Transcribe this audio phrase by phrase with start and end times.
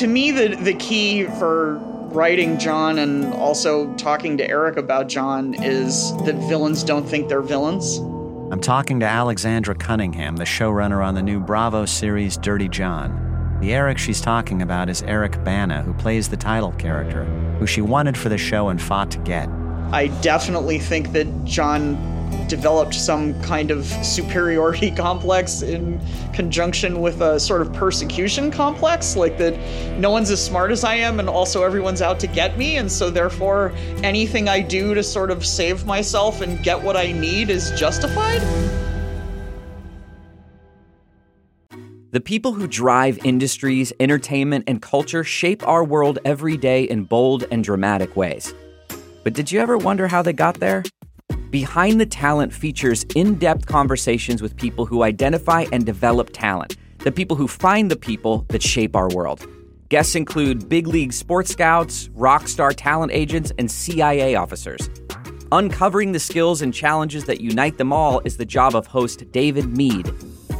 [0.00, 1.74] to me, the the key for
[2.08, 7.42] writing John and also talking to Eric about John is that villains don't think they're
[7.42, 7.98] villains.
[8.50, 13.58] I'm talking to Alexandra Cunningham, the showrunner on the new Bravo series Dirty John.
[13.60, 17.24] The Eric she's talking about is Eric Bana, who plays the title character,
[17.58, 19.50] who she wanted for the show and fought to get.
[19.92, 21.94] I definitely think that John
[22.48, 26.00] developed some kind of superiority complex in
[26.32, 29.56] conjunction with a sort of persecution complex, like that
[29.98, 32.90] no one's as smart as I am and also everyone's out to get me, and
[32.90, 37.50] so therefore anything I do to sort of save myself and get what I need
[37.50, 38.40] is justified.
[42.12, 47.44] The people who drive industries, entertainment, and culture shape our world every day in bold
[47.52, 48.52] and dramatic ways.
[49.22, 50.82] But did you ever wonder how they got there?
[51.50, 57.10] Behind the Talent features in depth conversations with people who identify and develop talent, the
[57.10, 59.44] people who find the people that shape our world.
[59.88, 64.88] Guests include big league sports scouts, rock star talent agents, and CIA officers.
[65.50, 69.76] Uncovering the skills and challenges that unite them all is the job of host David
[69.76, 70.08] Mead.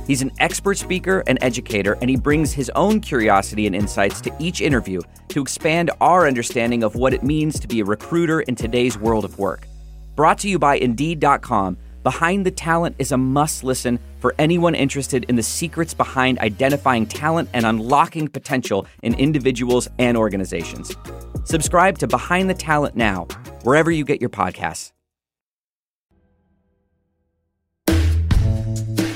[0.09, 4.35] He's an expert speaker and educator, and he brings his own curiosity and insights to
[4.41, 8.57] each interview to expand our understanding of what it means to be a recruiter in
[8.57, 9.69] today's world of work.
[10.15, 15.25] Brought to you by Indeed.com, Behind the Talent is a must listen for anyone interested
[15.29, 20.97] in the secrets behind identifying talent and unlocking potential in individuals and organizations.
[21.45, 23.27] Subscribe to Behind the Talent now,
[23.65, 24.93] wherever you get your podcasts.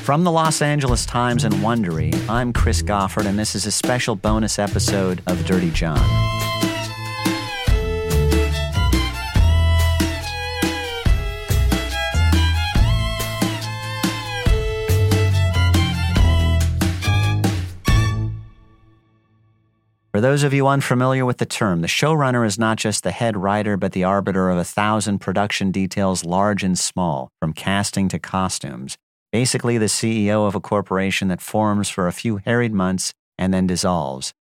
[0.04, 4.14] From the Los Angeles Times and Wondery, I'm Chris Goffard, and this is a special
[4.14, 6.43] bonus episode of Dirty John.
[20.24, 23.76] Those of you unfamiliar with the term, the showrunner is not just the head writer,
[23.76, 28.96] but the arbiter of a thousand production details, large and small, from casting to costumes.
[29.32, 33.66] Basically, the CEO of a corporation that forms for a few harried months and then
[33.66, 34.32] dissolves.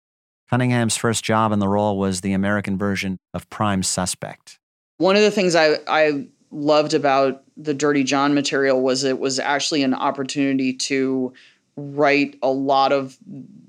[0.50, 4.60] Cunningham's first job in the role was the American version of Prime Suspect.
[5.00, 9.38] One of the things I, I loved about the Dirty John material was it was
[9.38, 11.34] actually an opportunity to
[11.76, 13.18] write a lot of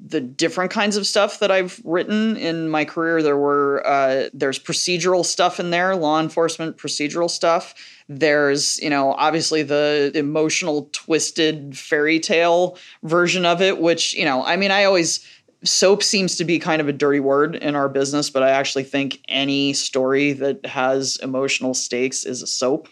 [0.07, 3.23] the different kinds of stuff that I've written in my career.
[3.23, 7.75] There were uh, there's procedural stuff in there, law enforcement procedural stuff.
[8.09, 14.45] There's you know obviously the emotional twisted fairy tale version of it, which you know
[14.45, 15.27] I mean I always
[15.65, 18.85] soap seems to be kind of a dirty word in our business, but I actually
[18.85, 22.89] think any story that has emotional stakes is a soap.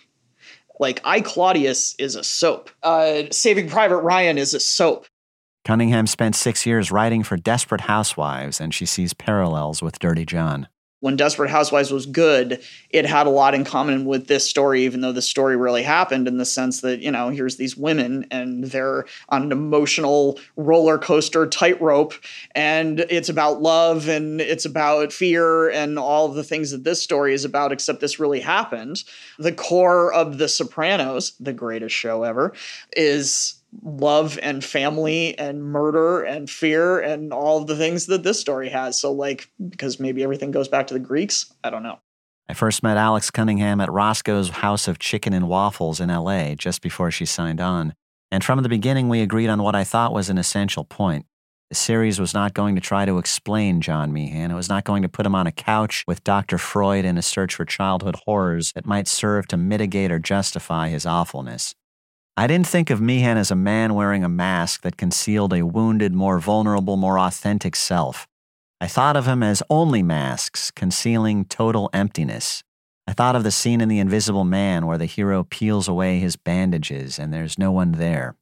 [0.82, 2.69] Like I Claudius is a soap.
[2.82, 5.06] Uh, Saving Private Ryan is a soap.
[5.65, 10.66] Cunningham spent six years writing for Desperate Housewives, and she sees parallels with Dirty John.
[11.02, 15.00] When Desperate Housewives was good, it had a lot in common with this story, even
[15.00, 18.62] though the story really happened in the sense that, you know, here's these women and
[18.62, 22.14] they're on an emotional roller coaster tightrope,
[22.54, 27.02] and it's about love and it's about fear and all of the things that this
[27.02, 29.02] story is about, except this really happened.
[29.40, 32.52] The core of The Sopranos, the greatest show ever,
[32.96, 38.38] is love and family and murder and fear and all of the things that this
[38.38, 39.00] story has.
[39.00, 41.99] So, like, because maybe everything goes back to the Greeks, I don't know.
[42.49, 46.82] I first met Alex Cunningham at Roscoe's House of Chicken and Waffles in LA just
[46.82, 47.94] before she signed on.
[48.31, 51.27] And from the beginning, we agreed on what I thought was an essential point.
[51.71, 54.50] The series was not going to try to explain John Meehan.
[54.50, 56.59] It was not going to put him on a couch with Dr.
[56.59, 61.06] Freud in a search for childhood horrors that might serve to mitigate or justify his
[61.06, 61.75] awfulness.
[62.34, 66.15] I didn't think of Meehan as a man wearing a mask that concealed a wounded,
[66.15, 68.26] more vulnerable, more authentic self.
[68.81, 72.62] I thought of him as only masks, concealing total emptiness.
[73.06, 76.37] I thought of the scene in The Invisible Man where the hero peels away his
[76.37, 78.34] bandages and there's no one there.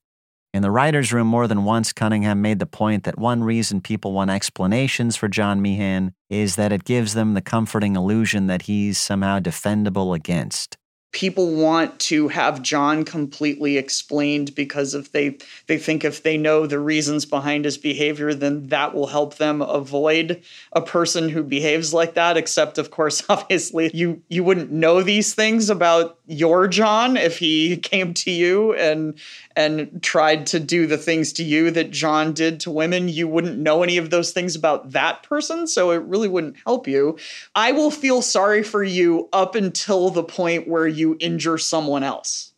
[0.54, 4.12] In the writer's room, more than once, Cunningham made the point that one reason people
[4.12, 8.98] want explanations for John Meehan is that it gives them the comforting illusion that he's
[8.98, 10.76] somehow defendable against
[11.12, 16.66] people want to have John completely explained because if they they think if they know
[16.66, 20.40] the reasons behind his behavior then that will help them avoid
[20.72, 25.34] a person who behaves like that except of course obviously you you wouldn't know these
[25.34, 29.18] things about your John if he came to you and
[29.56, 33.58] and tried to do the things to you that John did to women, you wouldn't
[33.58, 35.66] know any of those things about that person.
[35.66, 37.18] So it really wouldn't help you.
[37.54, 42.52] I will feel sorry for you up until the point where you injure someone else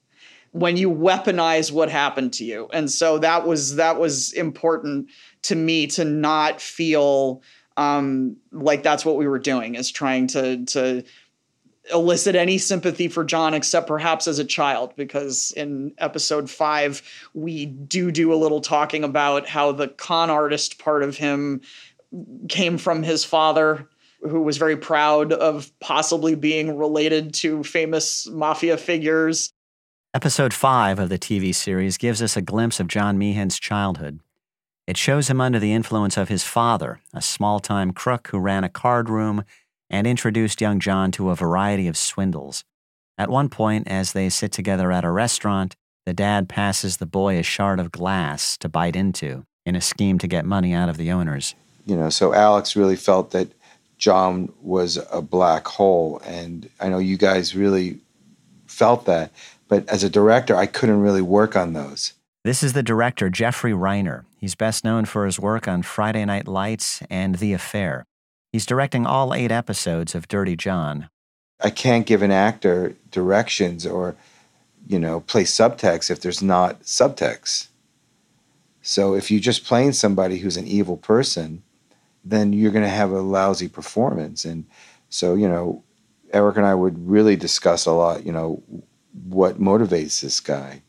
[0.53, 2.69] when you weaponize what happened to you.
[2.73, 5.09] And so that was that was important
[5.43, 7.43] to me to not feel
[7.77, 11.05] um, like that's what we were doing is trying to to
[11.93, 17.03] elicit any sympathy for John except perhaps as a child because in episode 5
[17.35, 21.61] we do do a little talking about how the con artist part of him
[22.49, 23.89] came from his father
[24.29, 29.53] who was very proud of possibly being related to famous mafia figures.
[30.15, 34.21] Episode 5 of the TV series gives us a glimpse of John Meehan's childhood.
[34.87, 38.65] It shows him under the influence of his father, a small time crook who ran
[38.65, 39.45] a card room
[39.89, 42.65] and introduced young John to a variety of swindles.
[43.17, 45.77] At one point, as they sit together at a restaurant,
[46.07, 50.19] the dad passes the boy a shard of glass to bite into in a scheme
[50.19, 51.55] to get money out of the owners.
[51.87, 53.53] You know, so Alex really felt that
[54.03, 56.21] John was a black hole.
[56.25, 58.01] And I know you guys really
[58.67, 59.31] felt that.
[59.69, 62.13] But as a director, I couldn't really work on those.
[62.43, 64.25] This is the director, Jeffrey Reiner.
[64.37, 68.05] He's best known for his work on Friday Night Lights and The Affair.
[68.51, 71.09] He's directing all eight episodes of Dirty John.
[71.61, 74.17] I can't give an actor directions or,
[74.85, 77.69] you know, play subtext if there's not subtext.
[78.83, 81.63] So if you're just playing somebody who's an evil person,
[82.25, 84.45] then you're going to have a lousy performance.
[84.45, 84.67] And
[85.09, 85.83] so, you know,
[86.33, 88.63] Eric and I would really discuss a lot, you know,
[89.25, 90.83] what motivates this guy.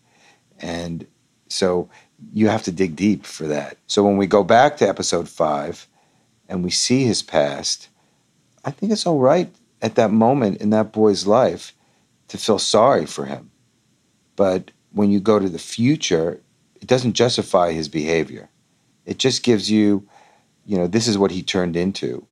[0.60, 1.06] And
[1.48, 1.90] so
[2.32, 3.78] you have to dig deep for that.
[3.88, 5.88] So when we go back to episode five
[6.48, 7.90] and we see his past,
[8.64, 11.76] I think it's all right at that moment in that boy's life
[12.30, 13.52] to feel sorry for him.
[14.36, 16.40] But when you go to the future,
[16.80, 18.50] it doesn't justify his behavior.
[19.06, 20.08] It just gives you
[20.66, 22.28] you know, this is what he turned into.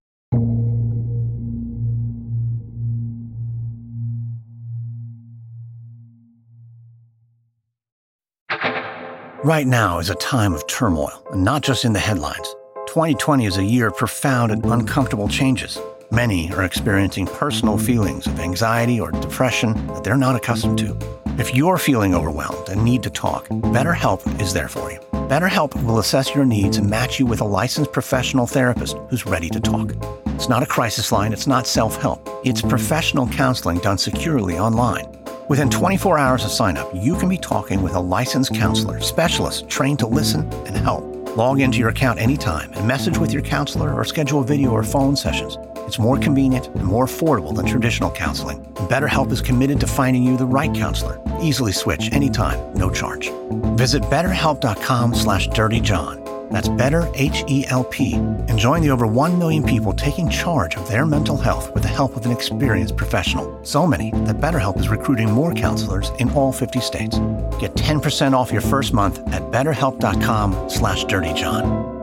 [9.43, 12.55] Right now is a time of turmoil, and not just in the headlines.
[12.85, 15.79] 2020 is a year of profound and uncomfortable changes.
[16.11, 20.95] Many are experiencing personal feelings of anxiety or depression that they're not accustomed to.
[21.39, 25.10] If you're feeling overwhelmed and need to talk, BetterHelp is there for you.
[25.31, 29.49] BetterHelp will assess your needs and match you with a licensed professional therapist who's ready
[29.51, 29.95] to talk.
[30.25, 32.27] It's not a crisis line, it's not self help.
[32.43, 35.07] It's professional counseling done securely online.
[35.47, 39.69] Within 24 hours of sign up, you can be talking with a licensed counselor, specialist
[39.69, 41.05] trained to listen and help.
[41.37, 45.15] Log into your account anytime and message with your counselor or schedule video or phone
[45.15, 45.57] sessions.
[45.87, 48.61] It's more convenient and more affordable than traditional counseling.
[48.89, 51.21] BetterHelp is committed to finding you the right counselor.
[51.41, 53.31] Easily switch anytime, no charge.
[53.77, 56.49] Visit betterhelp.com slash dirtyjohn.
[56.51, 58.13] That's better H-E-L-P.
[58.13, 61.89] And join the over 1 million people taking charge of their mental health with the
[61.89, 63.47] help of an experienced professional.
[63.63, 67.19] So many that BetterHelp is recruiting more counselors in all 50 states.
[67.57, 72.00] Get 10% off your first month at betterhelp.com slash dirtyjohn.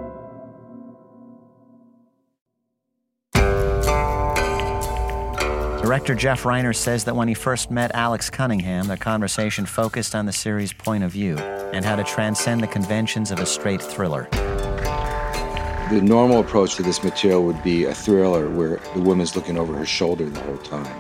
[5.88, 10.26] Director Jeff Reiner says that when he first met Alex Cunningham, the conversation focused on
[10.26, 14.28] the series' point of view and how to transcend the conventions of a straight thriller.
[15.90, 19.74] The normal approach to this material would be a thriller where the woman's looking over
[19.78, 20.94] her shoulder the whole time.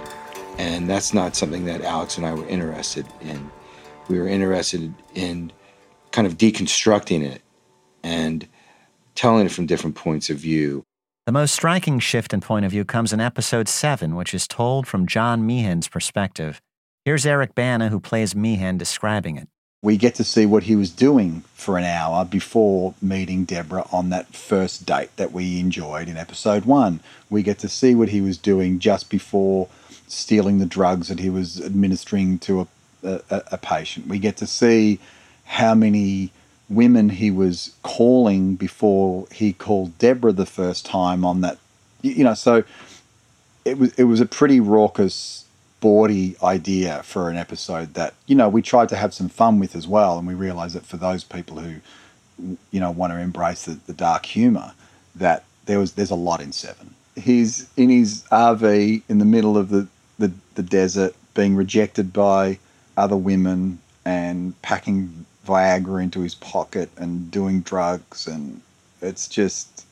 [0.56, 3.50] And that's not something that Alex and I were interested in.
[4.08, 5.52] We were interested in
[6.12, 7.42] kind of deconstructing it
[8.02, 8.48] and
[9.14, 10.82] telling it from different points of view.
[11.28, 14.86] The most striking shift in point of view comes in episode 7, which is told
[14.86, 16.62] from John Meehan's perspective.
[17.04, 19.46] Here's Eric Bana, who plays Meehan, describing it.
[19.82, 24.08] We get to see what he was doing for an hour before meeting Debra on
[24.08, 27.00] that first date that we enjoyed in episode 1.
[27.28, 29.68] We get to see what he was doing just before
[30.06, 32.66] stealing the drugs that he was administering to a,
[33.04, 34.06] a, a patient.
[34.06, 34.98] We get to see
[35.44, 36.32] how many
[36.68, 41.58] women he was calling before he called Debra the first time on that.
[42.02, 42.64] You know, so
[43.64, 45.44] it was it was a pretty raucous,
[45.80, 49.74] bawdy idea for an episode that you know we tried to have some fun with
[49.74, 51.76] as well, and we realised that for those people who
[52.70, 54.72] you know want to embrace the, the dark humour,
[55.14, 56.94] that there was there's a lot in Seven.
[57.16, 59.88] He's in his RV in the middle of the,
[60.20, 62.60] the, the desert, being rejected by
[62.96, 68.60] other women and packing Viagra into his pocket and doing drugs, and
[69.00, 69.86] it's just.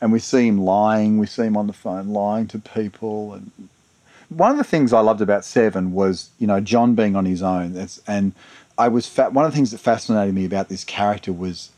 [0.00, 1.18] And we see him lying.
[1.18, 3.32] We see him on the phone lying to people.
[3.32, 3.50] And
[4.28, 7.42] one of the things I loved about Seven was, you know, John being on his
[7.42, 7.88] own.
[8.06, 8.32] And
[8.76, 11.70] I was fa- one of the things that fascinated me about this character was,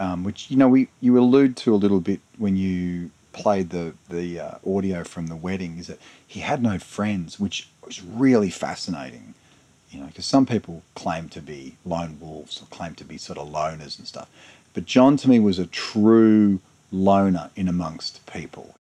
[0.00, 3.92] um, which you know, we you allude to a little bit when you played the
[4.08, 8.50] the uh, audio from the wedding, is that he had no friends, which was really
[8.50, 9.34] fascinating
[9.90, 13.38] you know, because some people claim to be lone wolves or claim to be sort
[13.38, 14.28] of loners and stuff.
[14.74, 16.60] But John to me was a true
[16.92, 18.74] loner in amongst people.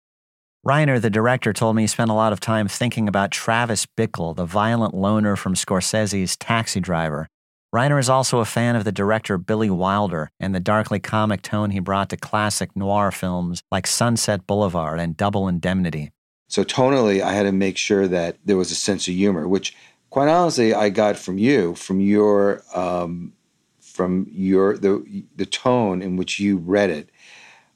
[0.67, 4.35] Reiner, the director, told me he spent a lot of time thinking about Travis Bickle,
[4.35, 7.29] the violent loner from Scorsese's Taxi Driver.
[7.75, 11.73] Reiner is also a fan of the director Billy Wilder and the darkly comic tone
[11.73, 16.13] he brought to classic noir films like Sunset Boulevard and Double Indemnity.
[16.49, 19.77] So tonally, I had to make sure that there was a sense of humor, which,
[20.15, 23.33] quite honestly, I got from you, from your, um,
[23.81, 27.11] from your the the tone in which you read it.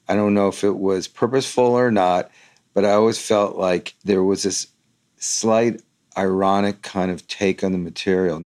[0.07, 2.31] I don't know if it was purposeful or not,
[2.73, 4.67] but I always felt like there was this
[5.17, 5.81] slight
[6.17, 8.41] ironic kind of take on the material.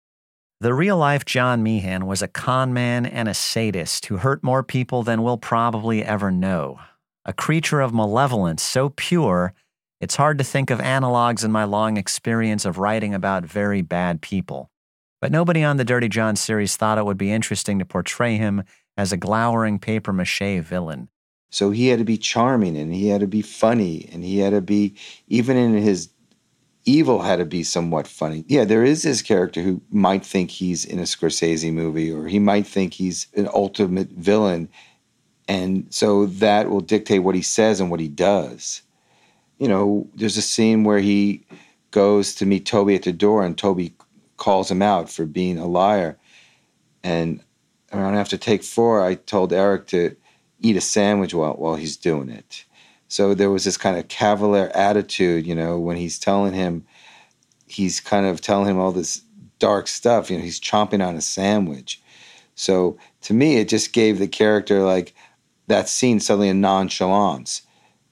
[0.60, 4.62] The real life John Meehan was a con man and a sadist who hurt more
[4.62, 6.78] people than we'll probably ever know.
[7.24, 9.52] A creature of malevolence so pure,
[10.00, 14.22] it's hard to think of analogs in my long experience of writing about very bad
[14.22, 14.70] people.
[15.20, 18.64] But nobody on the Dirty John series thought it would be interesting to portray him
[18.96, 21.08] as a glowering papier mache villain.
[21.50, 24.50] So he had to be charming and he had to be funny and he had
[24.50, 24.94] to be,
[25.28, 26.08] even in his
[26.86, 28.44] evil, had to be somewhat funny.
[28.48, 32.38] Yeah, there is this character who might think he's in a Scorsese movie or he
[32.38, 34.68] might think he's an ultimate villain.
[35.48, 38.82] And so that will dictate what he says and what he does.
[39.60, 41.44] You know, there's a scene where he
[41.92, 43.94] goes to meet Toby at the door and Toby
[44.36, 46.18] calls him out for being a liar.
[47.04, 47.44] And
[47.92, 50.16] around after take four, I told Eric to
[50.60, 52.64] eat a sandwich while, while he's doing it.
[53.08, 56.86] So there was this kind of cavalier attitude, you know, when he's telling him,
[57.66, 59.22] he's kind of telling him all this
[59.58, 62.00] dark stuff, you know, he's chomping on a sandwich.
[62.54, 65.14] So to me, it just gave the character like
[65.66, 67.62] that scene suddenly a nonchalance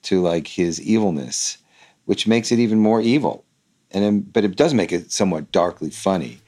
[0.02, 1.58] to like his evilness,
[2.04, 3.44] which makes it even more evil.
[3.90, 6.40] And but it does make it somewhat darkly funny.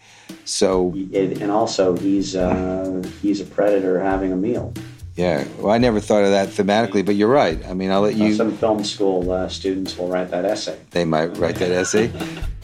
[0.44, 4.72] So and also he's uh, he's a predator having a meal.
[5.16, 7.62] Yeah, well, I never thought of that thematically, but you're right.
[7.66, 8.32] I mean, I'll let you.
[8.34, 10.78] Some film school uh, students will write that essay.
[10.92, 12.12] They might write that essay.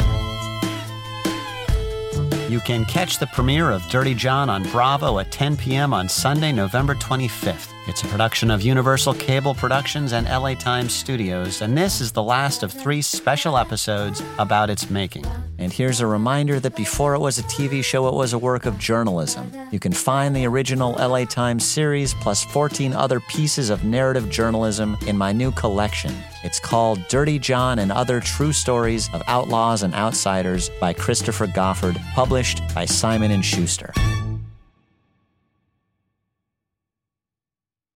[2.49, 5.93] You can catch the premiere of Dirty John on Bravo at 10 p.m.
[5.93, 7.73] on Sunday, November 25th.
[7.89, 12.23] It's a production of Universal Cable Productions and LA Times Studios, and this is the
[12.23, 15.25] last of three special episodes about its making.
[15.67, 18.67] And here's a reminder that before it was a TV show, it was a work
[18.67, 19.51] of journalism.
[19.73, 24.97] You can find the original LA Times series plus 14 other pieces of narrative journalism
[25.09, 26.15] in my new collection.
[26.45, 32.01] It's called Dirty John and Other True Stories of Outlaws and Outsiders by Christopher Goffard,
[32.15, 33.93] published by Simon & Schuster.